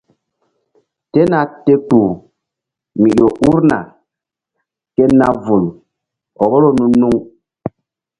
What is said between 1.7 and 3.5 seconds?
kpuh mi ƴo